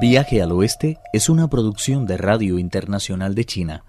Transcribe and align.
Viaje 0.00 0.42
al 0.42 0.50
Oeste 0.50 0.98
es 1.12 1.28
una 1.28 1.48
producción 1.48 2.04
de 2.04 2.16
Radio 2.16 2.58
Internacional 2.58 3.34
de 3.34 3.44
China, 3.44 3.84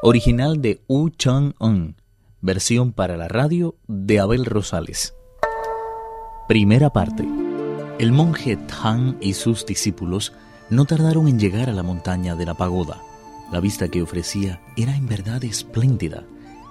original 0.00 0.62
de 0.62 0.80
Wu 0.86 1.10
Chang-un, 1.10 1.96
versión 2.40 2.92
para 2.92 3.16
la 3.16 3.26
radio 3.26 3.74
de 3.88 4.20
Abel 4.20 4.44
Rosales. 4.44 5.14
Primera 6.46 6.90
parte. 6.90 7.26
El 7.98 8.12
monje 8.12 8.56
Tang 8.56 9.16
y 9.20 9.34
sus 9.34 9.66
discípulos 9.66 10.32
no 10.70 10.84
tardaron 10.84 11.26
en 11.26 11.40
llegar 11.40 11.68
a 11.68 11.74
la 11.74 11.82
montaña 11.82 12.36
de 12.36 12.46
la 12.46 12.54
pagoda. 12.54 12.98
La 13.50 13.58
vista 13.58 13.88
que 13.88 14.02
ofrecía 14.02 14.60
era 14.76 14.94
en 14.94 15.08
verdad 15.08 15.42
espléndida. 15.42 16.22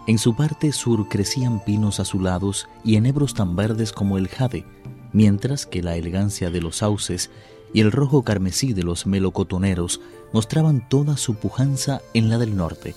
En 0.08 0.18
su 0.18 0.36
parte 0.36 0.72
sur 0.72 1.10
crecían 1.10 1.64
pinos 1.66 2.00
azulados 2.00 2.70
y 2.86 2.96
enebros 2.96 3.34
tan 3.34 3.58
verdes 3.58 3.92
como 3.92 4.18
el 4.18 4.30
jade, 4.30 4.66
mientras 5.14 5.66
que 5.66 5.82
la 5.82 5.96
elegancia 5.96 6.50
de 6.50 6.62
los 6.62 6.78
sauces 6.78 7.30
y 7.74 7.82
el 7.82 7.92
rojo 7.92 8.24
carmesí 8.24 8.74
de 8.74 8.84
los 8.84 9.06
melocotoneros 9.06 10.02
mostraban 10.34 10.88
toda 10.90 11.18
su 11.18 11.36
pujanza 11.36 12.02
en 12.14 12.30
la 12.30 12.38
del 12.38 12.56
norte. 12.56 12.96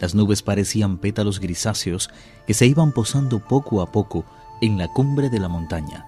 Las 0.00 0.14
nubes 0.14 0.42
parecían 0.42 0.98
pétalos 0.98 1.40
grisáceos 1.40 2.10
que 2.46 2.54
se 2.54 2.66
iban 2.66 2.92
posando 2.92 3.40
poco 3.40 3.82
a 3.82 3.90
poco 3.90 4.24
en 4.60 4.78
la 4.78 4.88
cumbre 4.88 5.28
de 5.28 5.40
la 5.40 5.48
montaña. 5.48 6.06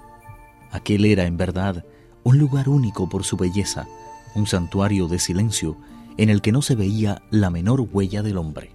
Aquel 0.70 1.04
era, 1.04 1.24
en 1.24 1.36
verdad, 1.36 1.84
un 2.22 2.38
lugar 2.38 2.68
único 2.68 3.08
por 3.08 3.24
su 3.24 3.36
belleza, 3.36 3.86
un 4.34 4.46
santuario 4.46 5.08
de 5.08 5.18
silencio 5.18 5.76
en 6.16 6.30
el 6.30 6.42
que 6.42 6.52
no 6.52 6.62
se 6.62 6.76
veía 6.76 7.22
la 7.30 7.50
menor 7.50 7.80
huella 7.80 8.22
del 8.22 8.38
hombre. 8.38 8.72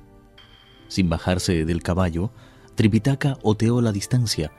Sin 0.88 1.10
bajarse 1.10 1.66
del 1.66 1.84
caballo, 1.84 2.32
Tripitaka 2.76 3.38
oteó 3.41 3.82
la 3.82 3.91
distancia 3.91 4.52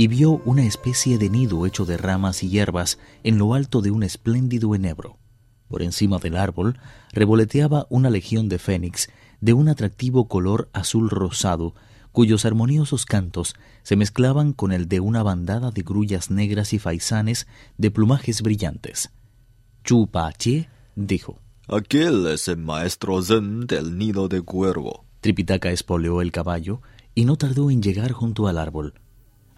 y 0.00 0.08
vio 0.08 0.40
una 0.46 0.64
especie 0.64 1.18
de 1.18 1.28
nido 1.28 1.66
hecho 1.66 1.84
de 1.84 1.98
ramas 1.98 2.42
y 2.42 2.48
hierbas 2.48 2.98
en 3.22 3.36
lo 3.36 3.52
alto 3.52 3.82
de 3.82 3.90
un 3.90 4.02
espléndido 4.02 4.74
enebro. 4.74 5.18
Por 5.68 5.82
encima 5.82 6.16
del 6.16 6.38
árbol 6.38 6.80
revoloteaba 7.12 7.86
una 7.90 8.08
legión 8.08 8.48
de 8.48 8.58
fénix 8.58 9.10
de 9.42 9.52
un 9.52 9.68
atractivo 9.68 10.26
color 10.26 10.70
azul 10.72 11.10
rosado, 11.10 11.74
cuyos 12.12 12.46
armoniosos 12.46 13.04
cantos 13.04 13.56
se 13.82 13.94
mezclaban 13.94 14.54
con 14.54 14.72
el 14.72 14.88
de 14.88 15.00
una 15.00 15.22
bandada 15.22 15.70
de 15.70 15.82
grullas 15.82 16.30
negras 16.30 16.72
y 16.72 16.78
faisanes 16.78 17.46
de 17.76 17.90
plumajes 17.90 18.40
brillantes. 18.40 19.10
Chu 19.84 20.08
Chie 20.38 20.70
dijo: 20.96 21.42
Aquel 21.68 22.26
es 22.28 22.48
el 22.48 22.56
maestro 22.56 23.20
Zen 23.20 23.66
del 23.66 23.98
nido 23.98 24.28
de 24.28 24.40
cuervo. 24.40 25.04
Tripitaka 25.20 25.70
espoleó 25.70 26.22
el 26.22 26.32
caballo 26.32 26.80
y 27.14 27.26
no 27.26 27.36
tardó 27.36 27.70
en 27.70 27.82
llegar 27.82 28.12
junto 28.12 28.46
al 28.46 28.56
árbol. 28.56 28.94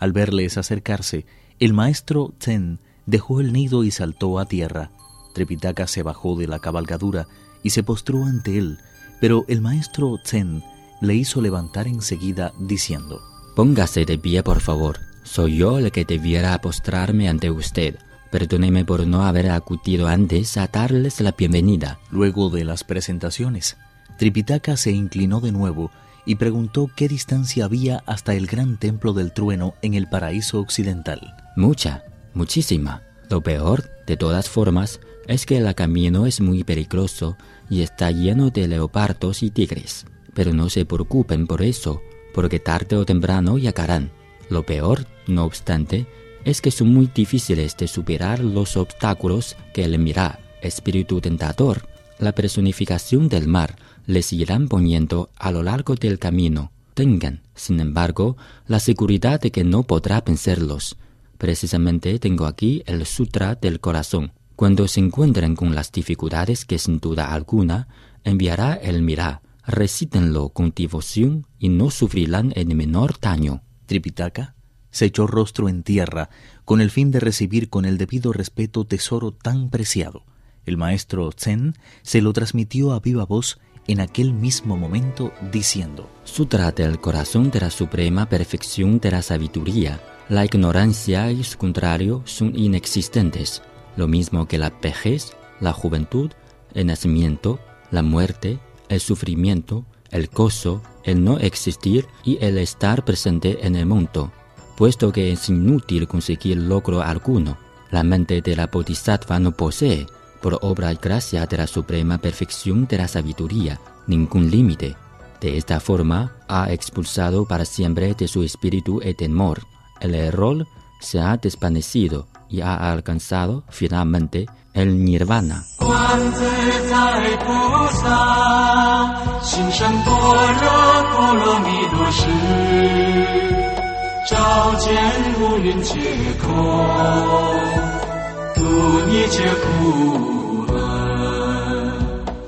Al 0.03 0.11
verles 0.11 0.59
acercarse, 0.59 1.27
el 1.61 1.75
maestro 1.75 2.35
Zen 2.41 2.81
dejó 3.07 3.41
el 3.41 3.53
nido 3.53 3.85
y 3.85 3.93
saltó 3.93 4.41
a 4.41 4.47
tierra. 4.47 4.91
Trepitaka 5.33 5.87
se 5.87 6.03
bajó 6.03 6.35
de 6.35 6.49
la 6.49 6.59
cabalgadura 6.59 7.29
y 7.63 7.71
se 7.71 7.85
postró 7.85 8.25
ante 8.25 8.59
él, 8.59 8.79
pero 9.21 9.45
el 9.47 9.61
maestro 9.61 10.19
Zen 10.25 10.65
le 11.01 11.15
hizo 11.15 11.41
levantar 11.41 11.87
enseguida 11.87 12.53
diciendo, 12.59 13.23
Póngase 13.55 14.05
de 14.05 14.19
pie, 14.19 14.43
por 14.43 14.59
favor. 14.59 14.99
Soy 15.23 15.59
yo 15.59 15.79
el 15.79 15.93
que 15.93 16.05
debiera 16.05 16.61
postrarme 16.61 17.29
ante 17.29 17.53
usted. 17.53 17.97
Perdóneme 18.33 18.85
por 18.85 19.07
no 19.07 19.23
haber 19.23 19.53
acudido 19.53 20.09
antes 20.09 20.57
a 20.57 20.67
darles 20.67 21.21
la 21.21 21.31
bienvenida. 21.31 22.01
Luego 22.11 22.51
de 22.51 22.65
las 22.65 22.83
presentaciones, 22.83 23.77
Tripitaka 24.19 24.77
se 24.77 24.91
inclinó 24.91 25.41
de 25.41 25.53
nuevo 25.53 25.93
y 26.25 26.37
preguntó 26.37 26.91
qué 26.95 27.09
distancia 27.09 27.65
había 27.65 28.03
hasta 28.07 28.35
el 28.35 28.47
gran 28.47 28.77
templo 28.79 29.13
del 29.13 29.33
trueno 29.33 29.75
en 29.83 29.95
el 29.95 30.09
paraíso 30.09 30.61
occidental. 30.61 31.35
Mucha, 31.57 32.05
muchísima. 32.35 33.03
Lo 33.29 33.43
peor, 33.43 33.91
de 34.07 34.17
todas 34.17 34.49
formas, 34.49 35.01
es 35.27 35.47
que 35.47 35.57
el 35.57 35.75
camino 35.75 36.27
es 36.27 36.41
muy 36.41 36.65
peligroso 36.65 37.37
y 37.71 37.83
está 37.83 38.11
lleno 38.11 38.51
de 38.51 38.69
leopardos 38.69 39.43
y 39.43 39.51
tigres. 39.51 40.05
Pero 40.35 40.53
no 40.53 40.69
se 40.69 40.85
preocupen 40.85 41.47
por 41.47 41.63
eso, 41.63 42.03
porque 42.35 42.59
tarde 42.59 42.97
o 42.97 43.05
temprano 43.05 43.59
llegarán. 43.59 44.11
Lo 44.49 44.65
peor, 44.65 45.07
no 45.27 45.45
obstante, 45.45 46.07
es 46.45 46.61
que 46.61 46.71
son 46.71 46.93
muy 46.93 47.11
difíciles 47.15 47.77
de 47.77 47.89
superar 47.89 48.41
los 48.41 48.77
obstáculos 48.77 49.57
que 49.73 49.85
el 49.85 49.99
Mirá, 49.99 50.41
espíritu 50.61 51.21
tentador, 51.21 51.89
la 52.23 52.33
personificación 52.33 53.29
del 53.29 53.49
mar, 53.49 53.77
les 54.07 54.33
irán 54.33 54.69
poniendo 54.69 55.31
a 55.37 55.51
lo 55.51 55.63
largo 55.63 55.97
del 55.97 56.19
camino. 56.19 56.71
Tengan, 56.95 57.43
sin 57.55 57.81
embargo, 57.81 58.37
la 58.67 58.79
seguridad 58.79 59.41
de 59.41 59.51
que 59.51 59.65
no 59.65 59.83
podrá 59.83 60.21
vencerlos. 60.21 60.97
Precisamente 61.37 62.19
tengo 62.19 62.47
aquí 62.47 62.83
el 62.87 63.05
Sutra 63.07 63.57
del 63.57 63.81
Corazón. 63.81 64.33
Cuando 64.55 64.87
se 64.87 65.01
encuentren 65.01 65.57
con 65.57 65.75
las 65.75 65.91
dificultades 65.91 66.65
que 66.65 66.79
sin 66.79 67.01
duda 67.01 67.33
alguna 67.33 67.89
enviará 68.23 68.75
el 68.75 69.03
Mirá, 69.03 69.43
recítenlo 69.67 70.51
con 70.51 70.73
devoción 70.77 71.47
y 71.59 71.71
no 71.71 71.91
sufrirán 71.91 72.53
el 72.55 72.75
menor 72.75 73.19
daño. 73.21 73.63
Tripitaka 73.87 74.55
se 74.93 75.07
echó 75.07 75.27
rostro 75.27 75.69
en 75.69 75.83
tierra 75.83 76.31
con 76.65 76.81
el 76.81 76.91
fin 76.91 77.11
de 77.11 77.19
recibir 77.19 77.69
con 77.69 77.85
el 77.85 77.99
debido 77.99 78.33
respeto 78.33 78.85
tesoro 78.85 79.33
tan 79.33 79.71
preciado. 79.71 80.23
El 80.65 80.77
maestro 80.77 81.31
Zen 81.37 81.75
se 82.03 82.23
lo 82.23 82.33
transmitió 82.33 82.93
a 82.93 83.01
viva 83.01 83.25
voz 83.25 83.59
en 83.89 84.01
aquel 84.01 84.33
mismo 84.33 84.77
momento 84.77 85.33
diciendo, 85.51 86.09
Sutra 86.25 86.71
del 86.71 87.01
corazón 87.01 87.51
de 87.51 87.61
la 87.61 87.71
suprema 87.71 88.29
perfección 88.29 89.01
de 89.01 89.11
la 89.11 89.23
sabiduría. 89.23 90.01
La 90.29 90.45
ignorancia 90.45 91.31
y 91.33 91.43
su 91.43 91.59
contrario 91.59 92.23
son 92.25 92.57
inexistentes, 92.57 93.63
lo 93.97 94.07
mismo 94.07 94.47
que 94.47 94.59
la 94.59 94.71
vejez, 94.71 95.33
la 95.61 95.73
juventud, 95.73 96.31
el 96.75 96.87
nacimiento, 96.87 97.59
la 97.91 98.03
muerte, 98.03 98.61
el 98.89 99.01
sufrimiento, 99.01 99.85
el 100.11 100.29
gozo, 100.29 100.81
el 101.03 101.25
no 101.25 101.39
existir 101.39 102.07
y 102.25 102.39
el 102.41 102.59
estar 102.59 103.05
presente 103.05 103.67
en 103.67 103.75
el 103.75 103.87
mundo, 103.87 104.31
puesto 104.77 105.11
que 105.11 105.33
es 105.33 105.49
inútil 105.49 106.07
conseguir 106.07 106.57
logro 106.57 107.03
alguno. 107.03 107.59
La 107.91 108.05
mente 108.05 108.41
de 108.41 108.57
la 108.57 108.69
bodhisattva 108.69 109.39
no 109.39 109.53
posee 109.53 110.07
por 110.43 110.59
obra 110.61 110.93
y 110.93 110.97
gracia 110.97 111.47
de 111.47 111.57
la 111.57 111.67
suprema 111.67 112.19
perfección 112.19 112.87
de 112.87 112.99
la 112.99 113.09
sabiduría, 113.09 113.81
ningún 114.07 114.51
límite. 114.51 114.97
De 115.41 115.57
esta 115.57 115.81
forma, 115.81 116.33
ha 116.49 116.71
expulsado 116.73 117.47
para 117.47 117.65
siempre 117.65 118.15
de 118.15 118.29
su 118.29 118.43
espíritu 118.43 119.01
el 119.03 119.17
temor. 119.17 119.63
El 120.01 120.15
error 120.15 120.67
se 121.01 121.21
ha 121.21 121.37
desvanecido 121.37 122.27
y 122.49 122.61
ha 122.61 122.93
alcanzado 122.93 123.65
finalmente 123.71 124.47
el 124.75 125.05
nirvana. 125.05 125.65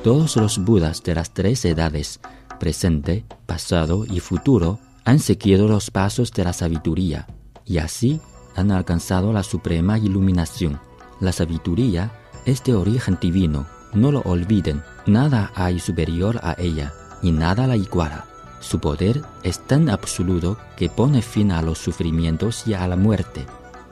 Todos 0.03 0.37
los 0.37 0.59
Budas 0.59 1.03
de 1.03 1.15
las 1.15 1.33
tres 1.33 1.65
edades, 1.65 2.21
presente, 2.61 3.25
pasado 3.47 4.05
y 4.05 4.21
futuro, 4.21 4.79
han 5.05 5.19
seguido 5.19 5.69
los 5.69 5.91
pasos 5.91 6.31
de 6.33 6.45
la 6.45 6.53
sabiduría 6.53 7.27
y 7.65 7.79
así 7.79 8.21
han 8.55 8.71
alcanzado 8.71 9.33
la 9.33 9.43
suprema 9.43 9.99
iluminación. 9.99 10.81
La 11.21 11.33
sabiduría 11.33 12.13
es 12.45 12.63
de 12.65 12.75
origen 12.75 13.19
divino, 13.21 13.67
no 13.93 14.13
lo 14.13 14.21
olviden, 14.21 14.83
nada 15.07 15.53
hay 15.55 15.79
superior 15.79 16.41
a 16.43 16.55
ella, 16.59 16.93
y 17.23 17.33
nada 17.33 17.67
la 17.67 17.77
iguala. 17.77 18.27
Su 18.61 18.79
poder 18.81 19.23
es 19.43 19.59
tan 19.59 19.89
absoluto 19.89 20.57
que 20.77 20.89
pone 20.89 21.23
fin 21.23 21.53
a 21.53 21.63
los 21.63 21.79
sufrimientos 21.79 22.67
y 22.67 22.75
a 22.75 22.87
la 22.89 22.97
muerte. 22.97 23.47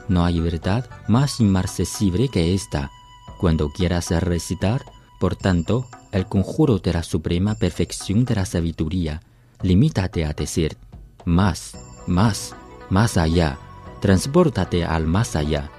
No 0.08 0.24
hay 0.24 0.40
verdad 0.40 0.88
más 1.08 1.40
inmarcesible 1.40 2.28
que 2.28 2.54
esta. 2.54 2.90
Cuando 3.38 3.70
quieras 3.70 4.10
recitar, 4.10 4.84
por 5.18 5.36
tanto, 5.36 5.86
el 6.10 6.26
conjuro 6.26 6.78
de 6.78 6.92
la 6.92 7.02
suprema 7.02 7.54
perfección 7.54 8.24
de 8.24 8.34
la 8.34 8.44
sabiduría, 8.44 9.22
limítate 9.62 10.24
a 10.24 10.32
decir 10.32 10.76
más, 11.24 11.76
más, 12.06 12.54
más 12.90 13.16
allá, 13.16 13.58
transpórtate 14.00 14.84
al 14.84 15.06
más 15.06 15.36
allá. 15.36 15.70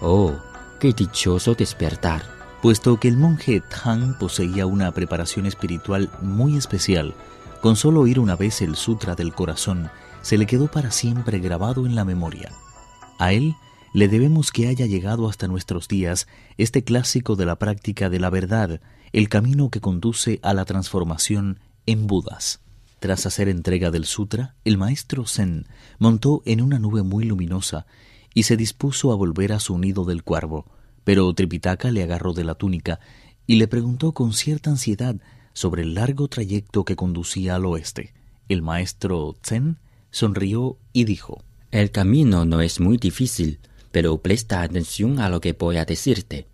Oh, 0.00 0.32
qué 0.78 0.92
dichoso 0.92 1.54
despertar. 1.54 2.22
Puesto 2.62 3.00
que 3.00 3.08
el 3.08 3.16
monje 3.16 3.62
Tang 3.62 4.18
poseía 4.18 4.66
una 4.66 4.92
preparación 4.92 5.46
espiritual 5.46 6.10
muy 6.20 6.56
especial, 6.56 7.14
con 7.62 7.76
solo 7.76 8.00
oír 8.00 8.20
una 8.20 8.36
vez 8.36 8.60
el 8.60 8.76
Sutra 8.76 9.14
del 9.14 9.32
Corazón, 9.34 9.90
se 10.20 10.36
le 10.36 10.46
quedó 10.46 10.66
para 10.66 10.90
siempre 10.90 11.38
grabado 11.38 11.86
en 11.86 11.94
la 11.94 12.04
memoria. 12.04 12.52
A 13.18 13.32
él 13.32 13.56
le 13.92 14.08
debemos 14.08 14.52
que 14.52 14.68
haya 14.68 14.86
llegado 14.86 15.28
hasta 15.28 15.48
nuestros 15.48 15.88
días 15.88 16.28
este 16.58 16.84
clásico 16.84 17.36
de 17.36 17.46
la 17.46 17.56
práctica 17.56 18.08
de 18.08 18.20
la 18.20 18.30
verdad, 18.30 18.80
el 19.12 19.28
camino 19.28 19.70
que 19.70 19.80
conduce 19.80 20.38
a 20.42 20.54
la 20.54 20.64
transformación 20.64 21.58
en 21.86 22.06
Budas. 22.06 22.60
Tras 23.00 23.26
hacer 23.26 23.48
entrega 23.48 23.90
del 23.90 24.04
sutra, 24.04 24.54
el 24.64 24.76
maestro 24.76 25.26
Zen 25.26 25.66
montó 25.98 26.42
en 26.44 26.60
una 26.60 26.78
nube 26.78 27.02
muy 27.02 27.24
luminosa 27.24 27.86
y 28.34 28.44
se 28.44 28.56
dispuso 28.56 29.10
a 29.10 29.16
volver 29.16 29.52
a 29.52 29.58
su 29.58 29.78
nido 29.78 30.04
del 30.04 30.22
cuervo, 30.22 30.66
pero 31.02 31.32
Tripitaka 31.32 31.90
le 31.90 32.02
agarró 32.02 32.32
de 32.32 32.44
la 32.44 32.54
túnica 32.54 33.00
y 33.46 33.56
le 33.56 33.66
preguntó 33.66 34.12
con 34.12 34.32
cierta 34.32 34.70
ansiedad 34.70 35.16
sobre 35.52 35.82
el 35.82 35.94
largo 35.94 36.28
trayecto 36.28 36.84
que 36.84 36.94
conducía 36.94 37.56
al 37.56 37.66
oeste. 37.66 38.14
El 38.48 38.62
maestro 38.62 39.34
Zen 39.42 39.78
sonrió 40.10 40.76
y 40.92 41.04
dijo 41.04 41.42
El 41.70 41.90
camino 41.90 42.44
no 42.44 42.60
es 42.60 42.78
muy 42.80 42.96
difícil, 42.96 43.58
pero 43.92 44.18
presta 44.18 44.62
atención 44.62 45.20
a 45.20 45.28
lo 45.28 45.40
que 45.40 45.52
voy 45.52 45.76
a 45.76 45.84
decirte. 45.84 46.46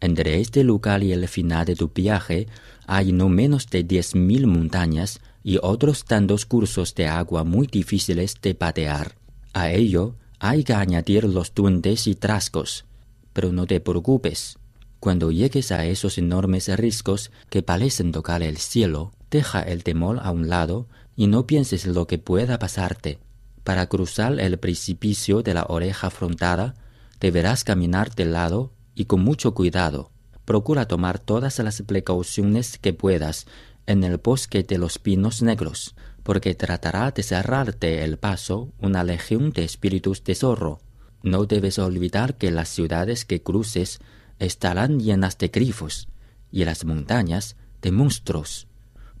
Entre 0.00 0.40
este 0.40 0.64
lugar 0.64 1.02
y 1.02 1.12
el 1.12 1.28
final 1.28 1.64
de 1.64 1.76
tu 1.76 1.88
viaje 1.88 2.48
hay 2.86 3.12
no 3.12 3.28
menos 3.28 3.68
de 3.68 3.84
diez 3.84 4.14
mil 4.14 4.46
montañas 4.46 5.20
y 5.44 5.58
otros 5.62 6.04
tantos 6.04 6.44
cursos 6.46 6.94
de 6.94 7.06
agua 7.06 7.44
muy 7.44 7.66
difíciles 7.66 8.34
de 8.42 8.54
patear. 8.54 9.14
A 9.52 9.70
ello 9.70 10.16
hay 10.38 10.64
que 10.64 10.74
añadir 10.74 11.24
los 11.24 11.54
duendes 11.54 12.06
y 12.06 12.16
trascos. 12.16 12.84
Pero 13.32 13.52
no 13.52 13.66
te 13.66 13.80
preocupes. 13.80 14.58
Cuando 14.98 15.30
llegues 15.30 15.72
a 15.72 15.86
esos 15.86 16.18
enormes 16.18 16.68
riscos 16.76 17.30
que 17.48 17.62
parecen 17.62 18.12
tocar 18.12 18.42
el 18.42 18.56
cielo, 18.56 19.12
deja 19.30 19.62
el 19.62 19.84
temor 19.84 20.20
a 20.22 20.30
un 20.30 20.48
lado 20.48 20.86
y 21.16 21.26
no 21.26 21.46
pienses 21.46 21.86
lo 21.86 22.06
que 22.06 22.18
pueda 22.18 22.58
pasarte. 22.58 23.18
Para 23.64 23.86
cruzar 23.86 24.40
el 24.40 24.58
precipicio 24.58 25.42
de 25.42 25.54
la 25.54 25.66
oreja 25.68 26.08
afrontada, 26.08 26.74
deberás 27.20 27.64
caminar 27.64 28.14
de 28.14 28.24
lado 28.24 28.72
y 28.94 29.04
con 29.04 29.20
mucho 29.20 29.54
cuidado. 29.54 30.10
Procura 30.44 30.86
tomar 30.86 31.20
todas 31.20 31.58
las 31.60 31.82
precauciones 31.82 32.78
que 32.78 32.92
puedas 32.92 33.46
en 33.86 34.02
el 34.04 34.18
bosque 34.18 34.62
de 34.64 34.78
los 34.78 34.98
pinos 34.98 35.42
negros, 35.42 35.94
porque 36.22 36.54
tratará 36.54 37.10
de 37.10 37.22
cerrarte 37.22 38.04
el 38.04 38.18
paso 38.18 38.72
una 38.80 39.04
legión 39.04 39.50
de 39.52 39.64
espíritus 39.64 40.24
de 40.24 40.34
zorro. 40.34 40.80
No 41.22 41.44
debes 41.46 41.78
olvidar 41.78 42.36
que 42.36 42.50
las 42.50 42.68
ciudades 42.68 43.24
que 43.24 43.42
cruces 43.42 44.00
estarán 44.40 44.98
llenas 44.98 45.38
de 45.38 45.48
grifos 45.48 46.08
y 46.50 46.64
las 46.64 46.84
montañas 46.84 47.56
de 47.80 47.92
monstruos. 47.92 48.66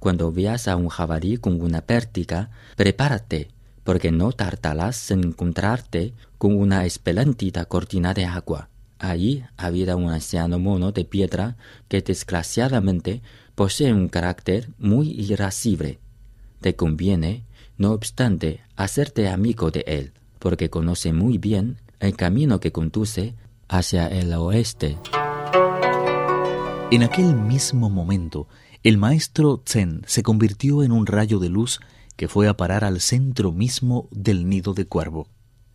Cuando 0.00 0.32
veas 0.32 0.66
a 0.66 0.74
un 0.74 0.88
jabalí 0.88 1.36
con 1.36 1.60
una 1.60 1.82
pértiga, 1.82 2.50
prepárate, 2.76 3.50
porque 3.84 4.12
no 4.12 4.32
tardarás 4.32 5.10
en 5.10 5.24
encontrarte 5.24 6.14
con 6.38 6.56
una 6.56 6.84
espléndida 6.86 7.64
cortina 7.64 8.14
de 8.14 8.24
agua. 8.24 8.68
Allí 8.98 9.42
había 9.56 9.96
un 9.96 10.10
anciano 10.10 10.58
mono 10.58 10.92
de 10.92 11.04
piedra 11.04 11.56
que 11.88 12.02
desgraciadamente 12.02 13.22
posee 13.54 13.92
un 13.92 14.08
carácter 14.08 14.68
muy 14.78 15.10
irascible. 15.10 15.98
Te 16.60 16.76
conviene, 16.76 17.44
no 17.76 17.90
obstante, 17.92 18.60
hacerte 18.76 19.28
amigo 19.28 19.72
de 19.72 19.84
él, 19.86 20.12
porque 20.38 20.70
conoce 20.70 21.12
muy 21.12 21.38
bien 21.38 21.78
el 21.98 22.16
camino 22.16 22.60
que 22.60 22.70
conduce 22.70 23.34
hacia 23.68 24.06
el 24.06 24.32
oeste. 24.34 24.98
En 26.92 27.02
aquel 27.02 27.34
mismo 27.34 27.90
momento, 27.90 28.46
el 28.82 28.98
maestro 28.98 29.62
Zen 29.64 30.02
se 30.06 30.22
convirtió 30.22 30.82
en 30.82 30.92
un 30.92 31.06
rayo 31.06 31.38
de 31.38 31.48
luz 31.48 31.80
que 32.16 32.28
fue 32.28 32.48
a 32.48 32.56
parar 32.56 32.84
al 32.84 33.00
centro 33.00 33.52
mismo 33.52 34.08
del 34.10 34.48
nido 34.48 34.74
de 34.74 34.86
cuervo. 34.86 35.28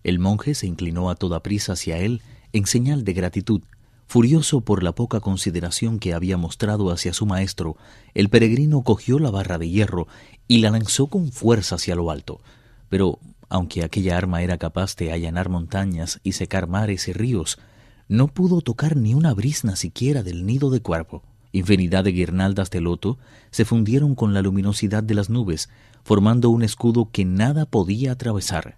El 0.04 0.20
monje 0.20 0.56
se 0.56 0.68
inclinó 0.68 1.10
a 1.10 1.16
toda 1.16 1.44
prisa 1.44 1.74
hacia 1.74 1.98
él 1.98 2.22
en 2.54 2.66
señal 2.66 3.04
de 3.04 3.14
gratitud. 3.14 3.62
Furioso 4.08 4.62
por 4.62 4.84
la 4.84 4.94
poca 4.94 5.20
consideración 5.20 6.00
que 6.00 6.14
había 6.14 6.38
mostrado 6.38 6.92
hacia 6.92 7.14
su 7.14 7.26
maestro, 7.26 7.76
el 8.14 8.30
peregrino 8.30 8.84
cogió 8.84 9.20
la 9.20 9.32
barra 9.32 9.58
de 9.58 9.70
hierro 9.70 10.08
y 10.48 10.60
la 10.60 10.72
lanzó 10.72 11.08
con 11.08 11.32
fuerza 11.34 11.76
hacia 11.76 11.96
lo 11.96 12.10
alto. 12.10 12.40
Pero, 12.88 13.20
aunque 13.50 13.84
aquella 13.84 14.18
arma 14.18 14.42
era 14.42 14.58
capaz 14.58 14.96
de 14.96 15.12
allanar 15.12 15.50
montañas 15.50 16.22
y 16.24 16.32
secar 16.34 16.68
mares 16.68 17.10
y 17.10 17.14
ríos, 17.14 17.60
no 18.08 18.30
pudo 18.30 18.62
tocar 18.62 18.96
ni 18.96 19.14
una 19.14 19.34
brisna 19.34 19.76
siquiera 19.76 20.24
del 20.24 20.46
nido 20.46 20.70
de 20.70 20.80
cuervo. 20.80 21.24
Infinidad 21.52 22.06
de 22.06 22.12
guirnaldas 22.12 22.70
de 22.70 22.80
loto 22.80 23.18
se 23.52 23.66
fundieron 23.66 24.16
con 24.16 24.34
la 24.34 24.42
luminosidad 24.42 25.04
de 25.04 25.16
las 25.16 25.30
nubes, 25.30 25.70
formando 26.08 26.50
un 26.50 26.64
escudo 26.64 27.10
que 27.12 27.26
nada 27.26 27.66
podía 27.66 28.14
atravesar. 28.14 28.78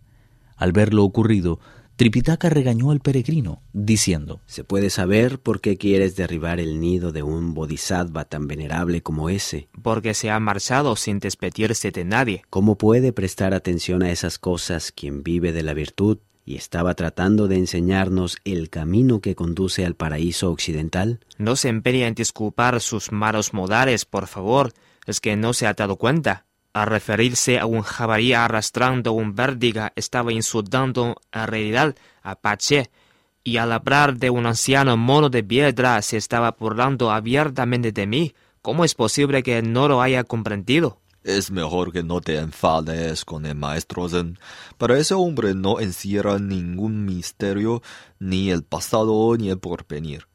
Al 0.57 0.71
ver 0.71 0.95
lo 0.95 1.03
ocurrido, 1.03 1.59
Tripitaka 1.95 2.49
regañó 2.49 2.89
al 2.89 3.01
peregrino, 3.01 3.61
diciendo 3.71 4.41
¿Se 4.47 4.63
puede 4.63 4.89
saber 4.89 5.39
por 5.39 5.61
qué 5.61 5.77
quieres 5.77 6.15
derribar 6.15 6.59
el 6.59 6.79
nido 6.79 7.11
de 7.11 7.21
un 7.21 7.53
bodhisattva 7.53 8.25
tan 8.25 8.47
venerable 8.47 9.03
como 9.03 9.29
ese? 9.29 9.69
Porque 9.83 10.15
se 10.15 10.31
ha 10.31 10.39
marchado 10.39 10.95
sin 10.95 11.19
despedirse 11.19 11.91
de 11.91 12.03
nadie. 12.03 12.41
¿Cómo 12.49 12.79
puede 12.79 13.13
prestar 13.13 13.53
atención 13.53 14.01
a 14.01 14.09
esas 14.09 14.39
cosas 14.39 14.91
quien 14.91 15.21
vive 15.21 15.53
de 15.53 15.61
la 15.61 15.75
virtud 15.75 16.17
y 16.45 16.55
estaba 16.55 16.95
tratando 16.95 17.47
de 17.47 17.57
enseñarnos 17.57 18.37
el 18.43 18.71
camino 18.71 19.21
que 19.21 19.35
conduce 19.35 19.85
al 19.85 19.93
paraíso 19.93 20.49
occidental? 20.49 21.19
No 21.37 21.55
se 21.55 21.69
empeñe 21.69 22.07
en 22.07 22.15
disculpar 22.15 22.81
sus 22.81 23.11
malos 23.11 23.53
modales, 23.53 24.05
por 24.05 24.25
favor. 24.25 24.73
Es 25.05 25.21
que 25.21 25.35
no 25.35 25.53
se 25.53 25.67
ha 25.67 25.73
dado 25.75 25.97
cuenta. 25.97 26.47
Al 26.74 26.88
referirse 26.88 27.60
a 27.60 27.66
un 27.66 27.81
jabalí 27.81 28.33
arrastrando 28.33 29.13
un 29.13 29.33
vértiga, 29.33 29.92
estaba 29.95 30.31
insultando 30.31 31.16
en 31.31 31.48
realidad 31.48 31.95
a 32.21 32.36
Pache, 32.36 32.92
y 33.44 33.57
al 33.57 33.71
hablar 33.71 34.18
de 34.18 34.30
un 34.30 34.45
anciano 34.45 34.95
mono 34.95 35.30
de 35.30 35.44
piedra 35.44 36.01
se 36.01 36.18
estaba 36.18 36.56
burlando 36.60 37.12
abiertamente 37.12 37.92
de 37.92 38.06
mí. 38.06 38.33
¿Cómo 38.62 38.86
es 38.86 38.94
posible 38.94 39.42
que 39.42 39.62
no 39.62 39.88
lo 39.88 40.01
haya 40.01 40.24
comprendido? 40.24 41.00
Es 41.24 41.50
mejor 41.50 41.92
que 41.92 42.04
no 42.04 42.21
te 42.21 42.38
enfades 42.38 43.25
con 43.25 43.45
el 43.45 43.56
maestro 43.56 44.07
Zen. 44.07 44.38
Para 44.77 44.98
ese 44.98 45.15
hombre 45.15 45.54
no 45.54 45.80
encierra 45.80 46.39
ningún 46.39 47.06
misterio, 47.06 47.81
ni 48.19 48.51
el 48.51 48.63
pasado 48.63 49.36
ni 49.38 49.50
el 49.50 49.60
porvenir. 49.60 50.27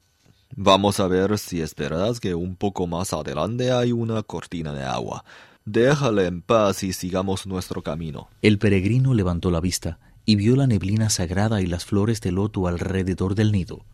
Vamos 0.56 1.00
a 1.00 1.08
ver 1.08 1.38
si 1.38 1.60
es 1.60 1.74
verdad 1.74 2.16
que 2.18 2.34
un 2.34 2.56
poco 2.56 2.86
más 2.86 3.12
adelante 3.12 3.72
hay 3.72 3.92
una 3.92 4.22
cortina 4.22 4.72
de 4.72 4.84
agua. 4.84 5.24
Déjale 5.66 6.26
en 6.26 6.42
paz 6.42 6.82
y 6.82 6.92
sigamos 6.92 7.46
nuestro 7.46 7.82
camino. 7.82 8.28
El 8.42 8.58
peregrino 8.58 9.14
levantó 9.14 9.50
la 9.50 9.60
vista 9.60 9.98
y 10.26 10.36
vio 10.36 10.56
la 10.56 10.66
neblina 10.66 11.08
sagrada 11.08 11.62
y 11.62 11.66
las 11.66 11.86
flores 11.86 12.20
de 12.20 12.32
loto 12.32 12.68
alrededor 12.68 13.34
del 13.34 13.50
nido. 13.50 13.86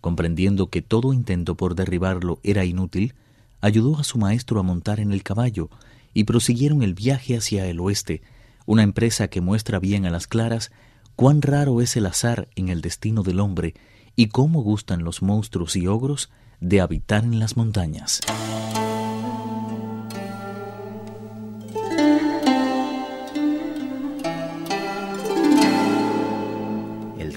Comprendiendo 0.00 0.68
que 0.68 0.82
todo 0.82 1.12
intento 1.12 1.56
por 1.56 1.76
derribarlo 1.76 2.40
era 2.42 2.64
inútil, 2.64 3.14
ayudó 3.60 4.00
a 4.00 4.04
su 4.04 4.18
maestro 4.18 4.58
a 4.58 4.64
montar 4.64 4.98
en 4.98 5.12
el 5.12 5.22
caballo 5.22 5.70
y 6.12 6.24
prosiguieron 6.24 6.82
el 6.82 6.94
viaje 6.94 7.36
hacia 7.36 7.66
el 7.66 7.78
oeste, 7.78 8.20
una 8.66 8.82
empresa 8.82 9.28
que 9.28 9.40
muestra 9.40 9.78
bien 9.78 10.06
a 10.06 10.10
las 10.10 10.26
claras 10.26 10.72
cuán 11.14 11.40
raro 11.40 11.80
es 11.80 11.96
el 11.96 12.06
azar 12.06 12.48
en 12.56 12.68
el 12.68 12.80
destino 12.80 13.22
del 13.22 13.38
hombre 13.38 13.74
y 14.16 14.26
cómo 14.26 14.60
gustan 14.62 15.04
los 15.04 15.22
monstruos 15.22 15.76
y 15.76 15.86
ogros 15.86 16.30
de 16.60 16.80
habitar 16.80 17.22
en 17.22 17.38
las 17.38 17.56
montañas. 17.56 18.20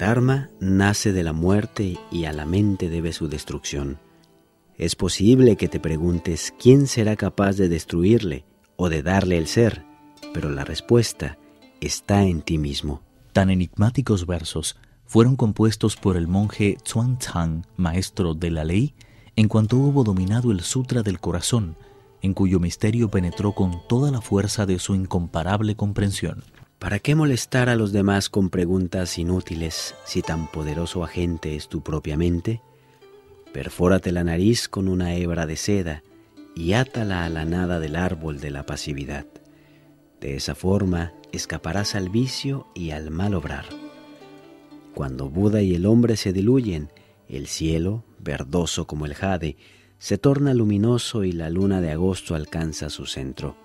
El 0.06 0.10
Dharma 0.12 0.50
nace 0.60 1.12
de 1.12 1.24
la 1.24 1.32
muerte 1.32 1.98
y 2.12 2.26
a 2.26 2.32
la 2.32 2.46
mente 2.46 2.88
debe 2.88 3.12
su 3.12 3.26
destrucción. 3.26 3.98
Es 4.78 4.94
posible 4.94 5.56
que 5.56 5.66
te 5.66 5.80
preguntes 5.80 6.54
quién 6.60 6.86
será 6.86 7.16
capaz 7.16 7.56
de 7.56 7.68
destruirle 7.68 8.44
o 8.76 8.88
de 8.88 9.02
darle 9.02 9.36
el 9.36 9.48
ser, 9.48 9.84
pero 10.32 10.48
la 10.48 10.64
respuesta 10.64 11.38
está 11.80 12.22
en 12.22 12.42
ti 12.42 12.56
mismo. 12.56 13.02
Tan 13.32 13.50
enigmáticos 13.50 14.26
versos 14.26 14.76
fueron 15.06 15.34
compuestos 15.34 15.96
por 15.96 16.16
el 16.16 16.28
monje 16.28 16.76
Chuan 16.84 17.18
maestro 17.76 18.34
de 18.34 18.52
la 18.52 18.62
ley, 18.62 18.94
en 19.34 19.48
cuanto 19.48 19.76
hubo 19.76 20.04
dominado 20.04 20.52
el 20.52 20.60
Sutra 20.60 21.02
del 21.02 21.18
Corazón, 21.18 21.76
en 22.22 22.32
cuyo 22.32 22.60
misterio 22.60 23.10
penetró 23.10 23.56
con 23.56 23.80
toda 23.88 24.12
la 24.12 24.20
fuerza 24.20 24.66
de 24.66 24.78
su 24.78 24.94
incomparable 24.94 25.74
comprensión. 25.74 26.44
¿Para 26.78 26.98
qué 26.98 27.14
molestar 27.14 27.70
a 27.70 27.74
los 27.74 27.92
demás 27.92 28.28
con 28.28 28.50
preguntas 28.50 29.16
inútiles 29.16 29.94
si 30.04 30.20
tan 30.20 30.50
poderoso 30.50 31.02
agente 31.02 31.56
es 31.56 31.68
tu 31.68 31.82
propia 31.82 32.18
mente? 32.18 32.60
Perfórate 33.54 34.12
la 34.12 34.24
nariz 34.24 34.68
con 34.68 34.88
una 34.88 35.14
hebra 35.14 35.46
de 35.46 35.56
seda 35.56 36.02
y 36.54 36.74
átala 36.74 37.24
a 37.24 37.30
la 37.30 37.46
nada 37.46 37.80
del 37.80 37.96
árbol 37.96 38.40
de 38.40 38.50
la 38.50 38.66
pasividad. 38.66 39.26
De 40.20 40.36
esa 40.36 40.54
forma 40.54 41.14
escaparás 41.32 41.94
al 41.94 42.10
vicio 42.10 42.66
y 42.74 42.90
al 42.90 43.10
mal 43.10 43.32
obrar. 43.34 43.64
Cuando 44.94 45.30
Buda 45.30 45.62
y 45.62 45.74
el 45.74 45.86
hombre 45.86 46.16
se 46.18 46.34
diluyen, 46.34 46.90
el 47.26 47.46
cielo, 47.46 48.04
verdoso 48.18 48.86
como 48.86 49.06
el 49.06 49.14
jade, 49.14 49.56
se 49.98 50.18
torna 50.18 50.52
luminoso 50.52 51.24
y 51.24 51.32
la 51.32 51.48
luna 51.48 51.80
de 51.80 51.90
agosto 51.90 52.34
alcanza 52.34 52.90
su 52.90 53.06
centro. 53.06 53.56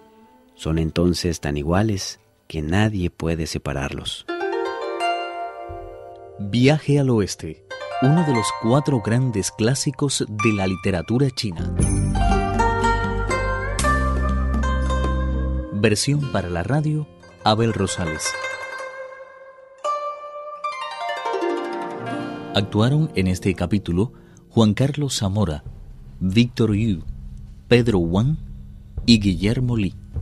Son 0.56 0.77
entonces 0.77 1.41
tan 1.41 1.58
iguales 1.58 2.21
que 2.51 2.62
nadie 2.62 3.10
puede 3.10 3.48
separarlos. 3.48 4.25
Viaje 6.38 7.00
al 7.00 7.10
Oeste, 7.10 7.65
uno 8.01 8.25
de 8.25 8.34
los 8.34 8.46
cuatro 8.62 9.00
grandes 9.00 9.53
clásicos 9.53 10.25
de 10.27 10.51
la 10.51 10.67
literatura 10.67 11.29
china. 11.29 11.74
Versión 15.72 16.29
para 16.34 16.50
la 16.50 16.62
radio, 16.62 17.08
Abel 17.46 17.72
Rosales. 17.72 18.27
Actuaron 22.53 23.12
en 23.15 23.27
este 23.27 23.55
capítulo 23.55 24.12
Juan 24.50 24.74
Carlos 24.74 25.17
Zamora, 25.17 25.63
Víctor 26.20 26.75
Yu, 26.75 27.05
Pedro 27.70 28.00
Wang 28.00 28.36
y 29.05 29.22
Guillermo 29.22 29.77
Lee. 29.77 30.00